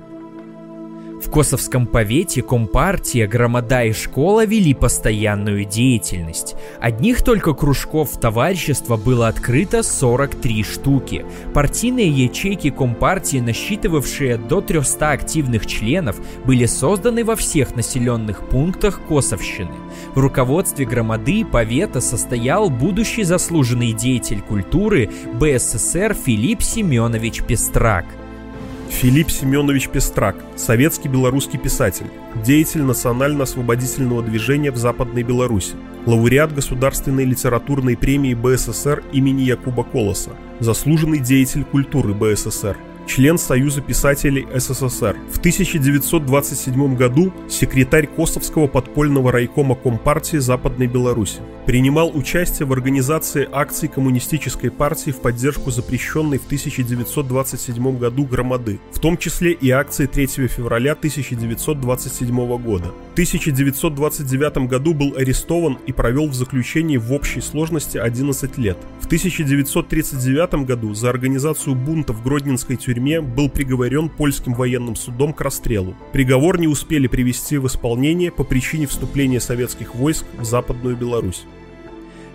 В 1.22 1.30
Косовском 1.30 1.86
повете 1.86 2.42
Компартия, 2.42 3.28
Громада 3.28 3.84
и 3.84 3.92
школа 3.92 4.46
вели 4.46 4.74
постоянную 4.74 5.66
деятельность. 5.66 6.56
Одних 6.80 7.24
только 7.24 7.54
кружков 7.54 8.18
товарищества 8.20 8.96
было 8.96 9.28
открыто 9.28 9.84
43 9.84 10.64
штуки. 10.64 11.26
Партийные 11.54 12.10
ячейки 12.10 12.70
Компартии, 12.70 13.40
насчитывавшие 13.40 14.38
до 14.38 14.62
300 14.62 15.12
активных 15.12 15.66
членов, 15.66 16.16
были 16.46 16.66
созданы 16.66 17.26
во 17.26 17.36
всех 17.36 17.76
населенных 17.76 18.48
пунктах 18.48 19.02
Косовщины. 19.08 19.76
В 20.16 20.20
руководстве 20.20 20.86
Громады 20.86 21.42
и 21.42 21.44
Повета 21.44 22.00
состоял 22.00 22.70
будущий 22.70 23.24
заслуженный 23.24 23.92
деятель 23.92 24.40
культуры 24.40 25.10
БССР 25.34 26.14
Филипп 26.14 26.62
Семенович 26.62 27.44
Пестрак. 27.44 28.06
Филипп 28.90 29.30
Семенович 29.32 29.88
Пестрак, 29.88 30.36
советский 30.58 31.08
белорусский 31.08 31.58
писатель, 31.58 32.08
деятель 32.44 32.82
национально-освободительного 32.82 34.24
движения 34.24 34.72
в 34.72 34.78
Западной 34.78 35.24
Беларуси, 35.24 35.76
лауреат 36.06 36.54
Государственной 36.54 37.24
литературной 37.24 37.96
премии 37.96 38.34
БССР 38.34 39.04
имени 39.14 39.44
Якуба 39.44 39.84
Колоса, 39.84 40.32
заслуженный 40.60 41.20
деятель 41.20 41.64
культуры 41.64 42.14
БССР, 42.14 42.78
член 43.10 43.40
Союза 43.40 43.82
писателей 43.82 44.48
СССР. 44.54 45.18
В 45.32 45.40
1927 45.40 46.96
году 46.96 47.34
секретарь 47.50 48.08
Косовского 48.08 48.68
подпольного 48.68 49.32
райкома 49.32 49.76
Компартии 49.76 50.38
Западной 50.38 50.86
Беларуси. 50.86 51.40
Принимал 51.66 52.16
участие 52.16 52.68
в 52.68 52.74
организации 52.74 53.48
акций 53.52 53.90
Коммунистической 53.90 54.72
партии 54.72 55.12
в 55.12 55.22
поддержку 55.22 55.72
запрещенной 55.72 56.38
в 56.38 56.46
1927 56.46 57.98
году 57.98 58.26
громады, 58.26 58.80
в 58.92 59.00
том 59.00 59.18
числе 59.18 59.52
и 59.54 59.70
акции 59.72 60.06
3 60.06 60.48
февраля 60.48 60.94
1927 60.94 62.58
года. 62.58 62.92
В 63.10 63.14
1929 63.14 64.68
году 64.68 64.94
был 64.94 65.16
арестован 65.18 65.78
и 65.86 65.92
провел 65.92 66.28
в 66.28 66.36
заключении 66.36 66.98
в 66.98 67.12
общей 67.12 67.42
сложности 67.42 67.98
11 67.98 68.58
лет. 68.58 68.78
В 69.10 69.12
1939 69.12 70.68
году 70.68 70.94
за 70.94 71.10
организацию 71.10 71.74
бунта 71.74 72.14
в 72.14 72.22
Гродненской 72.22 72.76
тюрьме 72.76 73.22
был 73.22 73.50
приговорен 73.50 74.08
польским 74.08 74.54
военным 74.54 74.96
судом 74.96 75.34
к 75.34 75.42
расстрелу. 75.42 75.96
Приговор 76.14 76.60
не 76.60 76.68
успели 76.68 77.08
привести 77.08 77.58
в 77.58 77.66
исполнение 77.66 78.32
по 78.32 78.44
причине 78.44 78.86
вступления 78.86 79.40
советских 79.40 79.96
войск 79.96 80.26
в 80.38 80.46
Западную 80.46 80.96
Беларусь. 80.96 81.44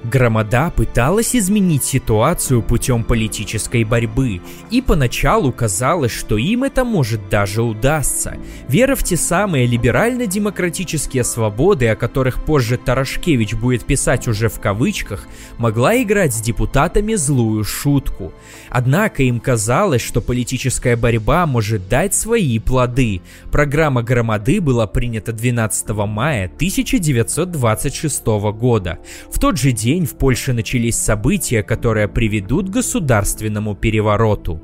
Громада 0.04 0.70
пыталась 0.70 1.34
изменить 1.34 1.82
ситуацию 1.82 2.62
путем 2.62 3.04
политической 3.04 3.84
борьбы, 3.84 4.42
и 4.70 4.82
поначалу 4.82 5.50
казалось, 5.50 6.12
что 6.12 6.36
им 6.36 6.64
это 6.64 6.84
может 6.84 7.30
даже 7.30 7.62
удастся. 7.62 8.36
Вера 8.68 8.96
в 8.96 9.02
те 9.02 9.16
самые 9.16 9.66
либерально-демократические 9.66 11.24
свободы, 11.24 11.88
о 11.88 11.96
которых 11.96 12.44
позже 12.44 12.76
Тарашкевич 12.76 13.54
будет 13.54 13.86
писать 13.86 14.28
уже 14.28 14.50
в 14.50 14.60
кавычках, 14.60 15.26
могла 15.56 16.00
играть 16.02 16.34
с 16.34 16.42
депутатами 16.42 17.14
злую 17.14 17.64
шутку. 17.64 18.34
Однако 18.68 19.22
им 19.22 19.40
казалось, 19.40 20.02
что 20.02 20.20
политическая 20.20 20.96
борьба 20.96 21.46
может 21.46 21.88
дать 21.88 22.12
свои 22.12 22.58
плоды. 22.58 23.22
Программа 23.50 24.02
Громады 24.02 24.60
была 24.60 24.86
принята 24.86 25.32
12 25.32 25.88
мая 25.90 26.44
1926 26.44 28.26
года. 28.52 28.98
В 29.30 29.38
тот 29.38 29.56
же 29.56 29.72
день 29.72 29.93
день 29.94 30.06
в 30.06 30.16
Польше 30.18 30.52
начались 30.52 30.96
события, 30.96 31.62
которые 31.62 32.08
приведут 32.08 32.68
к 32.68 32.72
государственному 32.72 33.76
перевороту. 33.76 34.60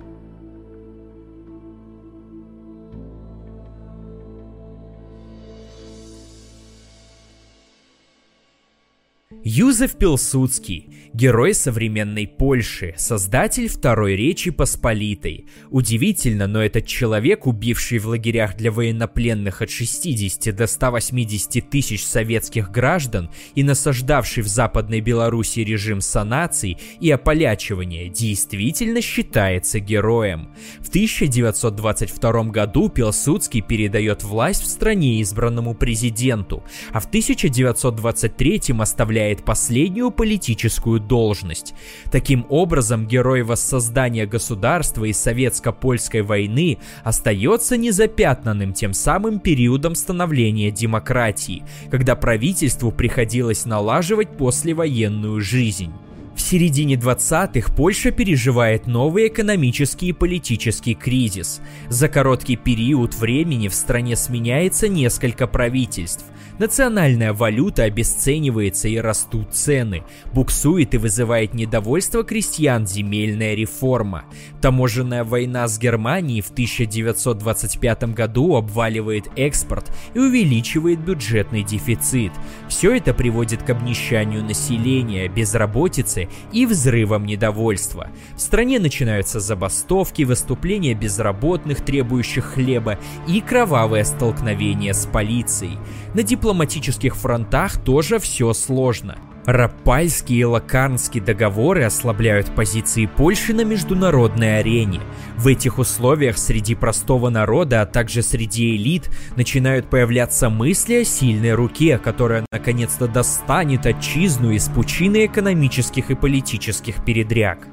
Юзеф 9.44 9.96
Пилсудский 9.96 10.99
Герой 11.12 11.54
современной 11.54 12.28
Польши, 12.28 12.94
создатель 12.96 13.68
Второй 13.68 14.14
Речи 14.14 14.52
Посполитой. 14.52 15.46
Удивительно, 15.68 16.46
но 16.46 16.62
этот 16.62 16.86
человек, 16.86 17.48
убивший 17.48 17.98
в 17.98 18.06
лагерях 18.06 18.56
для 18.56 18.70
военнопленных 18.70 19.60
от 19.60 19.70
60 19.70 20.54
до 20.54 20.68
180 20.68 21.68
тысяч 21.68 22.06
советских 22.06 22.70
граждан 22.70 23.28
и 23.56 23.64
насаждавший 23.64 24.44
в 24.44 24.46
Западной 24.46 25.00
Беларуси 25.00 25.60
режим 25.60 26.00
санаций 26.00 26.78
и 27.00 27.10
ополячивания, 27.10 28.08
действительно 28.08 29.02
считается 29.02 29.80
героем. 29.80 30.54
В 30.78 30.90
1922 30.90 32.44
году 32.44 32.88
Пилсудский 32.88 33.62
передает 33.62 34.22
власть 34.22 34.62
в 34.62 34.66
стране 34.66 35.20
избранному 35.20 35.74
президенту, 35.74 36.62
а 36.92 37.00
в 37.00 37.06
1923 37.06 38.60
оставляет 38.78 39.44
последнюю 39.44 40.12
политическую 40.12 40.99
должность. 41.00 41.74
Таким 42.10 42.46
образом, 42.48 43.06
герой 43.06 43.42
воссоздания 43.42 44.26
государства 44.26 45.04
и 45.04 45.12
советско-польской 45.12 46.22
войны 46.22 46.78
остается 47.04 47.76
незапятнанным 47.76 48.72
тем 48.72 48.92
самым 48.92 49.40
периодом 49.40 49.94
становления 49.94 50.70
демократии, 50.70 51.64
когда 51.90 52.16
правительству 52.16 52.92
приходилось 52.92 53.66
налаживать 53.66 54.36
послевоенную 54.36 55.40
жизнь. 55.40 55.92
В 56.34 56.40
середине 56.42 56.94
20-х 56.94 57.74
Польша 57.74 58.12
переживает 58.12 58.86
новый 58.86 59.28
экономический 59.28 60.08
и 60.08 60.12
политический 60.12 60.94
кризис. 60.94 61.60
За 61.88 62.08
короткий 62.08 62.56
период 62.56 63.14
времени 63.14 63.68
в 63.68 63.74
стране 63.74 64.16
сменяется 64.16 64.88
несколько 64.88 65.46
правительств– 65.46 66.24
Национальная 66.60 67.32
валюта 67.32 67.84
обесценивается 67.84 68.86
и 68.86 68.98
растут 68.98 69.54
цены. 69.54 70.02
Буксует 70.34 70.92
и 70.92 70.98
вызывает 70.98 71.54
недовольство 71.54 72.22
крестьян 72.22 72.86
земельная 72.86 73.54
реформа. 73.54 74.24
Таможенная 74.60 75.24
война 75.24 75.66
с 75.66 75.78
Германией 75.78 76.42
в 76.42 76.50
1925 76.50 78.12
году 78.12 78.56
обваливает 78.56 79.28
экспорт 79.36 79.90
и 80.12 80.18
увеличивает 80.18 81.00
бюджетный 81.02 81.62
дефицит. 81.62 82.32
Все 82.68 82.94
это 82.94 83.14
приводит 83.14 83.62
к 83.62 83.70
обнищанию 83.70 84.44
населения, 84.44 85.28
безработице 85.28 86.28
и 86.52 86.66
взрывам 86.66 87.24
недовольства. 87.24 88.08
В 88.36 88.40
стране 88.42 88.78
начинаются 88.78 89.40
забастовки, 89.40 90.24
выступления 90.24 90.92
безработных, 90.92 91.82
требующих 91.82 92.44
хлеба, 92.44 92.98
и 93.26 93.40
кровавые 93.40 94.04
столкновения 94.04 94.92
с 94.92 95.06
полицией. 95.06 95.78
На 96.14 96.24
дипломатических 96.24 97.14
фронтах 97.14 97.78
тоже 97.82 98.18
все 98.18 98.52
сложно. 98.52 99.16
Рапальские 99.46 100.40
и 100.40 100.44
Лакарнские 100.44 101.22
договоры 101.22 101.84
ослабляют 101.84 102.54
позиции 102.54 103.06
Польши 103.06 103.54
на 103.54 103.64
международной 103.64 104.58
арене. 104.58 105.00
В 105.36 105.46
этих 105.46 105.78
условиях 105.78 106.36
среди 106.36 106.74
простого 106.74 107.30
народа, 107.30 107.80
а 107.80 107.86
также 107.86 108.22
среди 108.22 108.76
элит 108.76 109.10
начинают 109.36 109.88
появляться 109.88 110.50
мысли 110.50 110.94
о 110.94 111.04
сильной 111.04 111.54
руке, 111.54 111.98
которая 111.98 112.44
наконец-то 112.52 113.08
достанет 113.08 113.86
отчизну 113.86 114.50
из 114.50 114.68
пучины 114.68 115.26
экономических 115.26 116.10
и 116.10 116.14
политических 116.14 117.04
передряг. 117.04 117.66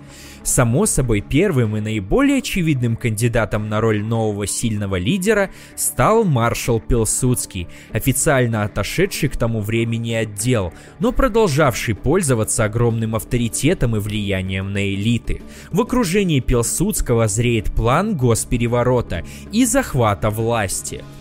Само 0.48 0.86
собой, 0.86 1.20
первым 1.20 1.76
и 1.76 1.82
наиболее 1.82 2.38
очевидным 2.38 2.96
кандидатом 2.96 3.68
на 3.68 3.82
роль 3.82 4.02
нового 4.02 4.48
сильного 4.48 4.96
лидера 4.96 5.52
стал 5.76 6.24
маршал 6.24 6.80
Пилсудский, 6.80 7.68
официально 7.92 8.64
отошедший 8.64 9.28
к 9.28 9.36
тому 9.36 9.60
времени 9.60 10.14
отдел, 10.14 10.74
но 11.00 11.12
продолжавший 11.12 11.96
пользоваться 11.96 12.64
огромным 12.64 13.14
авторитетом 13.18 13.98
и 13.98 14.00
влиянием 14.00 14.72
на 14.72 14.94
элиты. 14.94 15.42
В 15.74 15.82
окружении 15.82 16.40
Пилсудского 16.40 17.28
зреет 17.28 17.74
план 17.74 18.16
госпереворота 18.16 19.26
и 19.52 19.66
захвата 19.66 20.30
власти– 20.30 21.04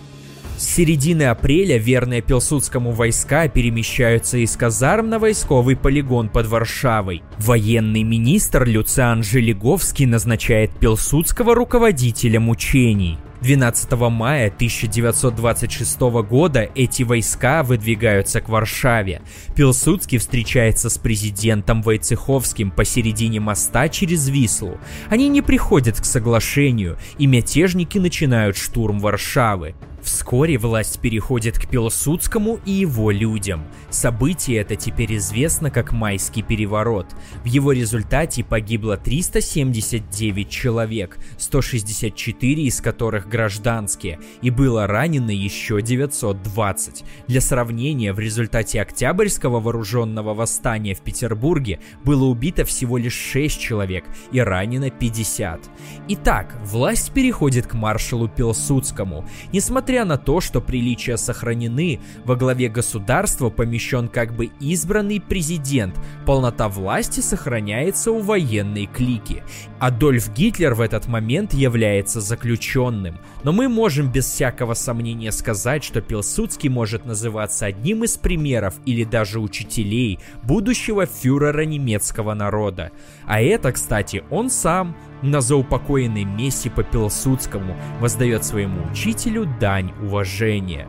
с 0.57 0.65
середины 0.65 1.25
апреля 1.25 1.77
верные 1.77 2.23
Пилсудскому 2.23 2.91
войска 2.91 3.47
перемещаются 3.49 4.39
из 4.39 4.57
казарм 4.57 5.11
на 5.11 5.19
войсковый 5.19 5.77
полигон 5.77 6.31
под 6.31 6.47
Варшавой. 6.47 7.23
Военный 7.39 8.03
министр 8.03 8.65
Люциан 8.65 9.23
Желеговский 9.23 10.07
назначает 10.07 10.71
Пилсудского 10.73 11.55
руководителем 11.55 12.49
учений. 12.49 13.19
12 13.43 13.93
мая 14.11 14.47
1926 14.49 16.01
года 16.27 16.71
эти 16.75 17.03
войска 17.03 17.63
выдвигаются 17.63 18.41
к 18.41 18.49
Варшаве. 18.49 19.21
Пилсудский 19.55 20.17
встречается 20.19 20.89
с 20.89 20.97
президентом 20.97 21.83
Войцеховским 21.83 22.71
посередине 22.71 23.41
моста 23.41 23.89
через 23.89 24.29
Вислу. 24.29 24.79
Они 25.11 25.29
не 25.29 25.43
приходят 25.43 26.01
к 26.01 26.05
соглашению, 26.05 26.97
и 27.19 27.27
мятежники 27.27 27.99
начинают 27.99 28.57
штурм 28.57 29.01
Варшавы. 29.01 29.75
Вскоре 30.07 30.57
власть 30.57 31.01
переходит 31.01 31.59
к 31.59 31.69
Пилсудскому 31.69 32.61
и 32.65 32.71
его 32.71 33.11
людям. 33.11 33.65
Событие 33.91 34.59
это 34.59 34.77
теперь 34.77 35.17
известно 35.17 35.69
как 35.69 35.91
Майский 35.91 36.43
переворот. 36.43 37.09
В 37.43 37.47
его 37.47 37.73
результате 37.73 38.45
погибло 38.45 38.97
379 38.97 40.49
человек, 40.49 41.19
164 41.39 42.63
из 42.63 42.81
которых 42.81 43.29
гражданские, 43.29 44.21
и 44.43 44.51
было 44.51 44.87
ранено 44.87 45.33
еще 45.33 45.83
920. 45.83 47.05
Для 47.27 47.41
сравнения, 47.41 48.13
в 48.13 48.21
результате 48.21 48.81
Октябрьского 48.83 49.59
вооруженного 49.59 50.35
восстания 50.35 50.95
в 50.95 51.01
Петербурге 51.01 51.81
было 52.05 52.27
убито 52.27 52.65
всего 52.65 52.97
лишь 52.97 53.17
6 53.17 53.61
человек 53.61 54.05
и 54.31 54.39
ранено 54.39 54.89
50. 54.89 55.69
Итак, 56.11 56.57
власть 56.65 57.11
переходит 57.11 57.67
к 57.67 57.75
маршалу 57.75 58.29
Пилсудскому. 58.29 59.27
Несмотря 59.53 59.96
Несмотря 59.97 60.15
на 60.15 60.23
то, 60.23 60.43
что 60.43 60.61
приличия 60.61 61.17
сохранены, 61.17 62.01
во 62.27 62.37
главе 62.37 62.69
государства 62.69 63.49
помещен 63.49 64.09
как 64.09 64.37
бы 64.37 64.51
избранный 64.61 65.23
президент, 65.23 65.95
полнота 66.27 66.69
власти 66.69 67.21
сохраняется 67.21 68.13
у 68.13 68.21
военной 68.21 68.85
клики. 68.85 69.43
Адольф 69.79 70.33
Гитлер 70.33 70.73
в 70.75 70.81
этот 70.81 71.07
момент 71.07 71.53
является 71.53 72.23
заключенным, 72.23 73.19
но 73.43 73.53
мы 73.53 73.69
можем 73.69 74.11
без 74.11 74.25
всякого 74.25 74.73
сомнения 74.73 75.31
сказать, 75.33 75.85
что 75.85 76.01
Пилсудский 76.01 76.71
может 76.71 77.05
называться 77.05 77.67
одним 77.67 78.05
из 78.05 78.17
примеров 78.17 78.75
или 78.87 79.05
даже 79.05 79.39
учителей 79.39 80.19
будущего 80.43 81.05
фюрера 81.05 81.67
немецкого 81.67 82.33
народа. 82.33 82.91
А 83.27 83.43
это, 83.43 83.71
кстати, 83.73 84.25
он 84.31 84.49
сам 84.49 84.97
на 85.21 85.43
заупокоенной 85.43 86.25
месте 86.25 86.71
по 86.71 86.83
Пилсудскому 86.83 87.77
воздает 88.01 88.45
своему 88.45 88.83
учителю 88.91 89.47
дань 89.61 89.93
уважения. 90.03 90.89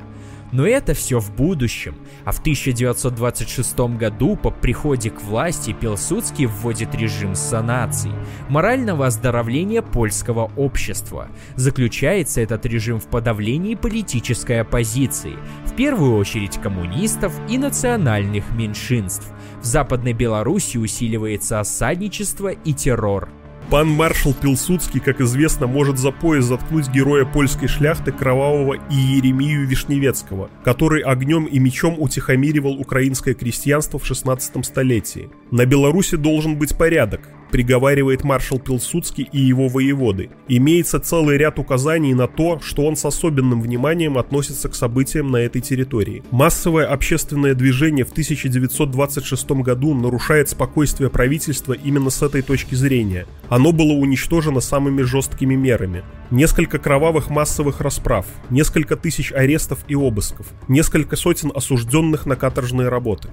Но 0.51 0.65
это 0.65 0.93
все 0.93 1.19
в 1.19 1.35
будущем, 1.35 1.95
а 2.23 2.31
в 2.31 2.39
1926 2.39 3.79
году 3.97 4.35
по 4.37 4.49
приходе 4.49 5.09
к 5.09 5.21
власти 5.21 5.75
Пилсудский 5.79 6.45
вводит 6.45 6.95
режим 6.95 7.35
санаций, 7.35 8.11
морального 8.49 9.07
оздоровления 9.07 9.81
польского 9.81 10.51
общества. 10.55 11.29
Заключается 11.55 12.41
этот 12.41 12.65
режим 12.65 12.99
в 12.99 13.07
подавлении 13.07 13.75
политической 13.75 14.61
оппозиции, 14.61 15.35
в 15.65 15.75
первую 15.75 16.15
очередь 16.15 16.57
коммунистов 16.57 17.33
и 17.49 17.57
национальных 17.57 18.49
меньшинств. 18.51 19.27
В 19.61 19.65
Западной 19.65 20.13
Беларуси 20.13 20.77
усиливается 20.77 21.59
осадничество 21.59 22.49
и 22.49 22.73
террор. 22.73 23.29
Пан 23.69 23.89
маршал 23.89 24.33
Пилсудский, 24.33 25.01
как 25.01 25.19
известно, 25.19 25.67
может 25.67 25.97
за 25.97 26.11
пояс 26.11 26.45
заткнуть 26.45 26.87
героя 26.87 27.25
польской 27.25 27.67
шляхты 27.67 28.13
Кровавого 28.13 28.75
Иеремию 28.89 29.67
Вишневецкого, 29.67 30.49
который 30.63 31.01
огнем 31.01 31.43
и 31.43 31.59
мечом 31.59 31.97
утихомиривал 31.99 32.79
украинское 32.79 33.33
крестьянство 33.33 33.99
в 33.99 34.05
16 34.05 34.65
столетии. 34.65 35.29
На 35.51 35.65
Беларуси 35.65 36.15
должен 36.15 36.55
быть 36.55 36.77
порядок, 36.77 37.29
приговаривает 37.51 38.23
маршал 38.23 38.59
Пилсудский 38.59 39.29
и 39.31 39.39
его 39.39 39.67
воеводы. 39.67 40.29
Имеется 40.47 40.99
целый 40.99 41.37
ряд 41.37 41.59
указаний 41.59 42.13
на 42.13 42.27
то, 42.27 42.59
что 42.59 42.85
он 42.85 42.95
с 42.95 43.05
особенным 43.05 43.61
вниманием 43.61 44.17
относится 44.17 44.69
к 44.69 44.75
событиям 44.75 45.31
на 45.31 45.37
этой 45.37 45.61
территории. 45.61 46.23
Массовое 46.31 46.85
общественное 46.87 47.53
движение 47.53 48.05
в 48.05 48.11
1926 48.11 49.49
году 49.51 49.93
нарушает 49.93 50.49
спокойствие 50.49 51.09
правительства 51.09 51.73
именно 51.73 52.09
с 52.09 52.21
этой 52.21 52.41
точки 52.41 52.75
зрения. 52.75 53.25
Оно 53.49 53.71
было 53.71 53.93
уничтожено 53.93 54.59
самыми 54.59 55.01
жесткими 55.01 55.55
мерами. 55.55 56.03
Несколько 56.29 56.77
кровавых 56.77 57.29
массовых 57.29 57.79
расправ, 57.79 58.25
несколько 58.49 58.97
тысяч 58.97 59.31
арестов 59.31 59.79
и 59.87 59.95
обысков, 59.95 60.47
несколько 60.67 61.15
сотен 61.15 61.51
осужденных 61.55 62.25
на 62.25 62.35
каторжные 62.35 62.89
работы. 62.89 63.29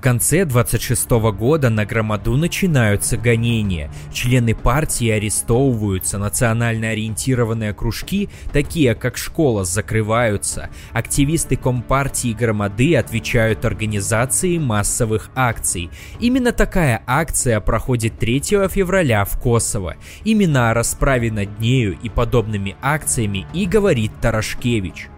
В 0.00 0.02
конце 0.02 0.46
26 0.46 1.10
года 1.10 1.68
на 1.68 1.84
Громаду 1.84 2.34
начинаются 2.34 3.18
гонения. 3.18 3.92
Члены 4.10 4.54
партии 4.54 5.10
арестовываются, 5.10 6.16
национально 6.16 6.88
ориентированные 6.88 7.74
кружки, 7.74 8.30
такие 8.50 8.94
как 8.94 9.18
школа, 9.18 9.66
закрываются. 9.66 10.70
Активисты 10.92 11.56
Компартии 11.56 12.32
Громады 12.32 12.96
отвечают 12.96 13.66
организации 13.66 14.56
массовых 14.56 15.28
акций. 15.34 15.90
Именно 16.18 16.52
такая 16.52 17.02
акция 17.06 17.60
проходит 17.60 18.18
3 18.18 18.40
февраля 18.70 19.26
в 19.26 19.38
Косово. 19.38 19.96
Именно 20.24 20.70
о 20.70 20.74
расправе 20.74 21.30
над 21.30 21.60
нею 21.60 21.98
и 22.02 22.08
подобными 22.08 22.74
акциями 22.80 23.46
и 23.52 23.66
говорит 23.66 24.12
Тарашкевич. 24.22 25.10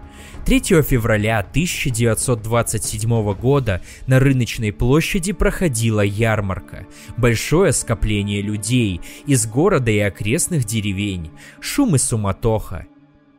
3 0.44 0.82
февраля 0.82 1.38
1927 1.38 3.34
года 3.34 3.80
на 4.06 4.18
рыночной 4.18 4.72
площади 4.72 5.32
проходила 5.32 6.00
ярмарка. 6.00 6.86
Большое 7.16 7.72
скопление 7.72 8.42
людей 8.42 9.00
из 9.26 9.46
города 9.46 9.90
и 9.90 9.98
окрестных 9.98 10.64
деревень. 10.64 11.30
Шум 11.60 11.94
и 11.94 11.98
суматоха. 11.98 12.86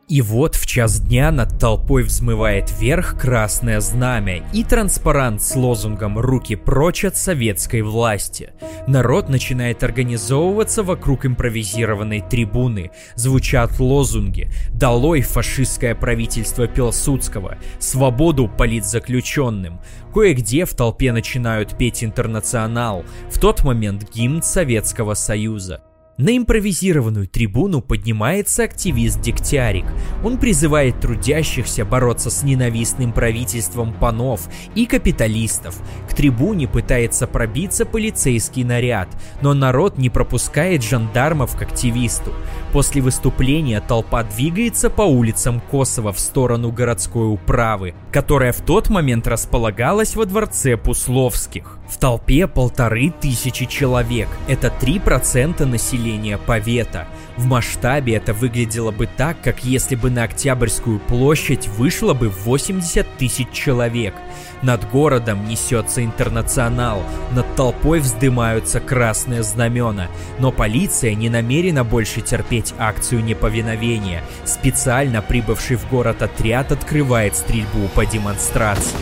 И 0.06 0.20
вот 0.20 0.54
в 0.54 0.66
час 0.66 1.00
дня 1.00 1.30
над 1.30 1.58
толпой 1.58 2.02
взмывает 2.02 2.70
вверх 2.78 3.18
красное 3.18 3.80
знамя 3.80 4.42
и 4.52 4.62
транспарант 4.62 5.40
с 5.40 5.56
лозунгом 5.56 6.18
«Руки 6.18 6.56
прочь 6.56 7.06
от 7.06 7.16
советской 7.16 7.80
власти». 7.80 8.52
Народ 8.86 9.30
начинает 9.30 9.82
организовываться 9.82 10.82
вокруг 10.82 11.24
импровизированной 11.24 12.20
трибуны. 12.20 12.90
Звучат 13.14 13.80
лозунги 13.80 14.50
«Долой 14.74 15.22
фашистское 15.22 15.94
правительство 15.94 16.66
Пилсудского», 16.66 17.56
«Свободу 17.78 18.46
политзаключенным». 18.46 19.80
Кое-где 20.12 20.66
в 20.66 20.74
толпе 20.74 21.12
начинают 21.12 21.78
петь 21.78 22.04
«Интернационал», 22.04 23.04
в 23.30 23.40
тот 23.40 23.64
момент 23.64 24.10
гимн 24.14 24.42
Советского 24.42 25.14
Союза. 25.14 25.80
На 26.16 26.36
импровизированную 26.36 27.26
трибуну 27.26 27.82
поднимается 27.82 28.62
активист 28.62 29.20
Дегтярик. 29.20 29.84
Он 30.22 30.38
призывает 30.38 31.00
трудящихся 31.00 31.84
бороться 31.84 32.30
с 32.30 32.44
ненавистным 32.44 33.12
правительством 33.12 33.92
панов 33.92 34.48
и 34.76 34.86
капиталистов. 34.86 35.76
К 36.08 36.14
трибуне 36.14 36.68
пытается 36.68 37.26
пробиться 37.26 37.84
полицейский 37.84 38.62
наряд, 38.62 39.08
но 39.42 39.54
народ 39.54 39.98
не 39.98 40.08
пропускает 40.08 40.84
жандармов 40.84 41.56
к 41.56 41.62
активисту. 41.62 42.32
После 42.74 43.00
выступления 43.00 43.80
толпа 43.80 44.24
двигается 44.24 44.90
по 44.90 45.02
улицам 45.02 45.60
Косово 45.60 46.12
в 46.12 46.18
сторону 46.18 46.72
городской 46.72 47.32
управы, 47.32 47.94
которая 48.10 48.52
в 48.52 48.62
тот 48.62 48.90
момент 48.90 49.28
располагалась 49.28 50.16
во 50.16 50.24
дворце 50.24 50.76
Пусловских. 50.76 51.78
В 51.88 51.96
толпе 51.98 52.48
полторы 52.48 53.12
тысячи 53.20 53.66
человек. 53.66 54.26
Это 54.48 54.72
3% 54.80 55.64
населения 55.66 56.36
Повета. 56.36 57.06
В 57.36 57.46
масштабе 57.46 58.14
это 58.14 58.32
выглядело 58.32 58.92
бы 58.92 59.08
так, 59.08 59.40
как 59.42 59.64
если 59.64 59.96
бы 59.96 60.08
на 60.08 60.22
Октябрьскую 60.22 61.00
площадь 61.00 61.66
вышло 61.66 62.14
бы 62.14 62.28
80 62.28 63.16
тысяч 63.18 63.50
человек. 63.50 64.14
Над 64.62 64.88
городом 64.88 65.48
несется 65.48 66.04
интернационал, 66.04 67.02
над 67.32 67.52
толпой 67.56 67.98
вздымаются 67.98 68.78
красные 68.78 69.42
знамена. 69.42 70.08
Но 70.38 70.52
полиция 70.52 71.14
не 71.14 71.28
намерена 71.28 71.82
больше 71.82 72.20
терпеть 72.20 72.72
акцию 72.78 73.24
неповиновения. 73.24 74.22
Специально 74.44 75.20
прибывший 75.20 75.76
в 75.76 75.88
город 75.90 76.22
отряд 76.22 76.70
открывает 76.70 77.34
стрельбу 77.34 77.88
по 77.94 78.06
демонстрации. 78.06 78.96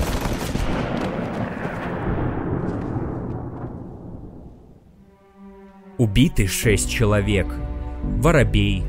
Убиты 5.99 6.49
шесть 6.49 6.91
человек. 6.91 7.47
Воробей, 8.23 8.85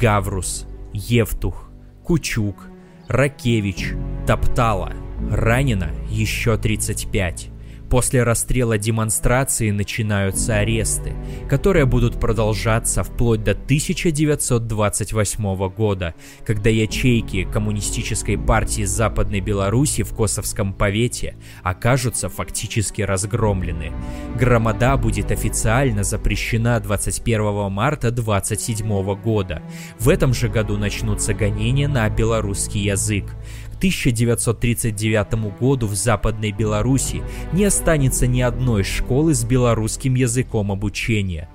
Гаврус, 0.00 0.66
Евтух, 0.94 1.68
Кучук, 2.02 2.66
Ракевич, 3.08 3.92
Топтала. 4.26 4.94
Ранено 5.30 5.90
еще 6.08 6.56
35. 6.56 7.50
После 7.90 8.22
расстрела 8.22 8.78
демонстрации 8.78 9.70
начинаются 9.72 10.54
аресты, 10.54 11.12
которые 11.48 11.86
будут 11.86 12.20
продолжаться 12.20 13.02
вплоть 13.02 13.42
до 13.42 13.50
1928 13.50 15.68
года, 15.70 16.14
когда 16.46 16.70
ячейки 16.70 17.48
Коммунистической 17.52 18.38
партии 18.38 18.84
Западной 18.84 19.40
Беларуси 19.40 20.04
в 20.04 20.14
Косовском 20.14 20.72
повете 20.72 21.34
окажутся 21.64 22.28
фактически 22.28 23.02
разгромлены. 23.02 23.90
Громада 24.38 24.96
будет 24.96 25.32
официально 25.32 26.04
запрещена 26.04 26.78
21 26.78 27.72
марта 27.72 28.12
27 28.12 29.16
года. 29.16 29.64
В 29.98 30.08
этом 30.08 30.32
же 30.32 30.48
году 30.48 30.78
начнутся 30.78 31.34
гонения 31.34 31.88
на 31.88 32.08
белорусский 32.08 32.82
язык. 32.82 33.24
1939 33.80 35.58
году 35.58 35.86
в 35.86 35.94
Западной 35.94 36.52
Беларуси 36.52 37.22
не 37.54 37.64
останется 37.64 38.26
ни 38.26 38.42
одной 38.42 38.84
школы 38.84 39.32
с 39.32 39.42
белорусским 39.42 40.14
языком 40.16 40.70
обучения. 40.70 41.48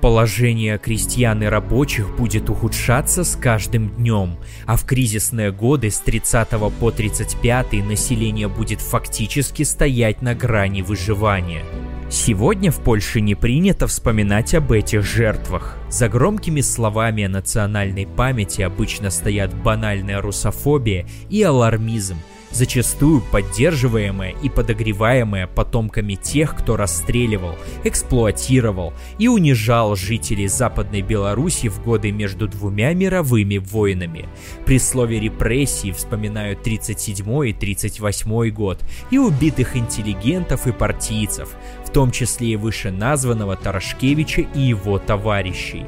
Положение 0.00 0.78
крестьян 0.78 1.42
и 1.42 1.46
рабочих 1.46 2.16
будет 2.16 2.48
ухудшаться 2.48 3.22
с 3.22 3.36
каждым 3.36 3.90
днем, 3.90 4.38
а 4.64 4.76
в 4.76 4.84
кризисные 4.86 5.52
годы 5.52 5.90
с 5.90 5.98
30 5.98 6.48
по 6.80 6.90
35 6.90 7.72
население 7.84 8.48
будет 8.48 8.80
фактически 8.80 9.62
стоять 9.62 10.22
на 10.22 10.34
грани 10.34 10.80
выживания. 10.80 11.64
Сегодня 12.08 12.72
в 12.72 12.80
Польше 12.80 13.20
не 13.20 13.34
принято 13.34 13.86
вспоминать 13.86 14.54
об 14.54 14.72
этих 14.72 15.04
жертвах. 15.04 15.76
За 15.90 16.08
громкими 16.08 16.62
словами 16.62 17.24
о 17.24 17.28
национальной 17.28 18.06
памяти 18.06 18.62
обычно 18.62 19.10
стоят 19.10 19.54
банальная 19.54 20.20
русофобия 20.22 21.06
и 21.28 21.42
алармизм. 21.42 22.16
Зачастую 22.50 23.20
поддерживаемое 23.20 24.34
и 24.42 24.48
подогреваемое 24.48 25.46
потомками 25.46 26.14
тех, 26.14 26.56
кто 26.56 26.76
расстреливал, 26.76 27.56
эксплуатировал 27.84 28.92
и 29.18 29.28
унижал 29.28 29.96
жителей 29.96 30.48
Западной 30.48 31.02
Беларуси 31.02 31.68
в 31.68 31.82
годы 31.82 32.12
между 32.12 32.48
двумя 32.48 32.92
мировыми 32.94 33.58
войнами. 33.58 34.28
При 34.66 34.78
слове 34.78 35.20
репрессии 35.20 35.92
вспоминают 35.92 36.62
37 36.62 37.48
и 37.48 37.52
38 37.52 38.50
год 38.50 38.78
и 39.10 39.18
убитых 39.18 39.76
интеллигентов 39.76 40.66
и 40.66 40.72
партийцев, 40.72 41.50
в 41.84 41.90
том 41.90 42.10
числе 42.10 42.52
и 42.52 42.56
вышеназванного 42.56 43.56
Тарашкевича 43.56 44.42
и 44.54 44.60
его 44.60 44.98
товарищей. 44.98 45.84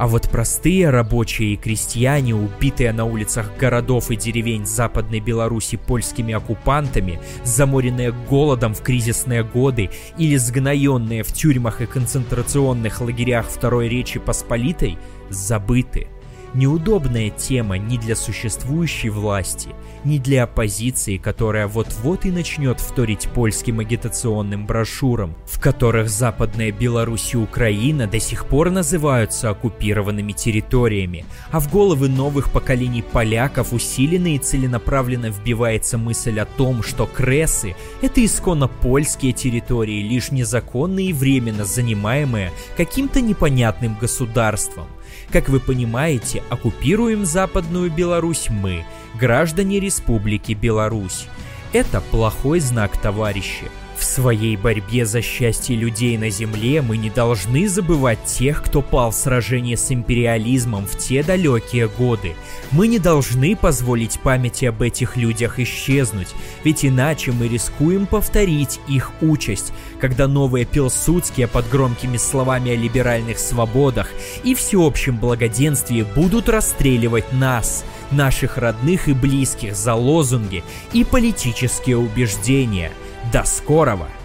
А 0.00 0.06
вот 0.06 0.30
простые 0.30 0.88
рабочие 0.88 1.52
и 1.52 1.56
крестьяне, 1.58 2.34
убитые 2.34 2.90
на 2.94 3.04
улицах 3.04 3.54
городов 3.58 4.10
и 4.10 4.16
деревень 4.16 4.64
Западной 4.64 5.20
Беларуси 5.20 5.76
польскими 5.76 6.32
оккупантами, 6.32 7.20
заморенные 7.44 8.10
голодом 8.10 8.72
в 8.72 8.80
кризисные 8.80 9.44
годы 9.44 9.90
или 10.16 10.38
сгноенные 10.38 11.22
в 11.22 11.30
тюрьмах 11.34 11.82
и 11.82 11.86
концентрационных 11.86 13.02
лагерях 13.02 13.44
Второй 13.50 13.90
Речи 13.90 14.18
Посполитой, 14.18 14.96
забыты– 15.28 16.06
Неудобная 16.52 17.30
тема 17.30 17.78
ни 17.78 17.96
для 17.96 18.16
существующей 18.16 19.08
власти, 19.08 19.68
ни 20.04 20.18
для 20.18 20.44
оппозиции, 20.44 21.16
которая 21.16 21.68
вот-вот 21.68 22.24
и 22.24 22.32
начнет 22.32 22.80
вторить 22.80 23.28
польским 23.28 23.78
агитационным 23.78 24.66
брошюрам, 24.66 25.36
в 25.46 25.60
которых 25.60 26.10
Западная 26.10 26.72
Беларусь 26.72 27.34
и 27.34 27.36
Украина 27.36 28.08
до 28.08 28.18
сих 28.18 28.46
пор 28.46 28.70
называются 28.70 29.50
оккупированными 29.50 30.32
территориями, 30.32 31.24
а 31.52 31.60
в 31.60 31.70
головы 31.70 32.08
новых 32.08 32.50
поколений 32.50 33.02
поляков 33.02 33.72
усиленно 33.72 34.34
и 34.34 34.38
целенаправленно 34.38 35.26
вбивается 35.26 35.98
мысль 35.98 36.40
о 36.40 36.46
том, 36.46 36.82
что 36.82 37.06
Кресы— 37.06 37.76
это 38.02 38.24
исконно 38.24 38.66
польские 38.66 39.32
территории, 39.32 40.02
лишь 40.02 40.32
незаконные 40.32 41.10
и 41.10 41.12
временно 41.12 41.64
занимаемые 41.64 42.50
каким-то 42.76 43.20
непонятным 43.20 43.96
государством, 44.00 44.88
как 45.30 45.48
вы 45.48 45.60
понимаете, 45.60 46.42
оккупируем 46.50 47.24
Западную 47.24 47.90
Беларусь 47.90 48.48
мы, 48.50 48.84
граждане 49.18 49.80
Республики 49.80 50.52
Беларусь. 50.52 51.26
Это 51.72 52.00
плохой 52.00 52.60
знак, 52.60 52.96
товарищи. 53.00 53.70
В 54.00 54.04
своей 54.04 54.56
борьбе 54.56 55.04
за 55.04 55.20
счастье 55.20 55.76
людей 55.76 56.16
на 56.16 56.30
Земле 56.30 56.80
мы 56.80 56.96
не 56.96 57.10
должны 57.10 57.68
забывать 57.68 58.24
тех, 58.24 58.62
кто 58.62 58.80
пал 58.80 59.10
в 59.10 59.14
сражении 59.14 59.74
с 59.74 59.92
империализмом 59.92 60.86
в 60.86 60.96
те 60.96 61.22
далекие 61.22 61.86
годы. 61.86 62.34
Мы 62.70 62.88
не 62.88 62.98
должны 62.98 63.54
позволить 63.54 64.18
памяти 64.18 64.64
об 64.64 64.80
этих 64.80 65.18
людях 65.18 65.58
исчезнуть, 65.58 66.28
ведь 66.64 66.82
иначе 66.82 67.32
мы 67.32 67.46
рискуем 67.46 68.06
повторить 68.06 68.80
их 68.88 69.10
участь, 69.20 69.70
когда 70.00 70.26
новые 70.26 70.64
Пилсудские 70.64 71.46
под 71.46 71.68
громкими 71.68 72.16
словами 72.16 72.72
о 72.72 72.76
либеральных 72.76 73.38
свободах 73.38 74.08
и 74.42 74.54
всеобщем 74.54 75.18
благоденствии 75.18 76.06
будут 76.16 76.48
расстреливать 76.48 77.34
нас, 77.34 77.84
наших 78.10 78.56
родных 78.56 79.08
и 79.08 79.12
близких 79.12 79.76
за 79.76 79.92
лозунги 79.92 80.64
и 80.94 81.04
политические 81.04 81.98
убеждения– 81.98 82.92
до 83.32 83.44
скорого! 83.44 84.19